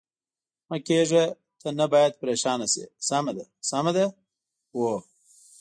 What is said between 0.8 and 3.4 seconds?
کېږه، ته نه باید پرېشانه شې، سمه